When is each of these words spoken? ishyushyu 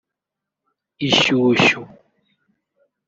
ishyushyu 1.07 1.81